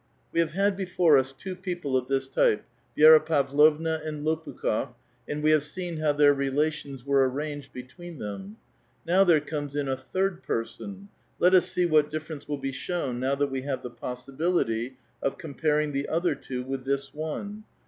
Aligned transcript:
We 0.31 0.39
have 0.39 0.53
had 0.53 0.75
before 0.75 1.15
us 1.19 1.31
two 1.31 1.55
people 1.55 1.95
of 1.95 2.07
this 2.07 2.27
type, 2.27 2.65
Vi^ra 2.97 3.23
JPavlovna 3.23 4.03
and 4.03 4.25
Lopukh6f, 4.25 4.95
and 5.29 5.43
we 5.43 5.51
have 5.51 5.63
seen 5.63 5.97
how 5.97 6.11
their 6.11 6.33
rela 6.33 6.71
"tions 6.73 7.05
were 7.05 7.23
an'anged 7.29 7.71
between 7.71 8.17
them. 8.17 8.57
Now 9.05 9.23
there 9.23 9.39
comes 9.39 9.75
in 9.75 9.87
a 9.87 9.95
^hird 10.15 10.41
person. 10.41 11.09
Let 11.37 11.53
us 11.53 11.67
see 11.67 11.85
what 11.85 12.09
difference 12.09 12.47
will 12.47 12.57
be 12.57 12.71
shown 12.71 13.19
now 13.19 13.35
^hat 13.35 13.51
we 13.51 13.61
have 13.61 13.83
the 13.83 13.91
possibility 13.91 14.97
of 15.21 15.37
comparing 15.37 15.91
the 15.91 16.09
other 16.09 16.33
two 16.33 16.63
with 16.63 16.83
"this 16.83 17.13
one. 17.13 17.63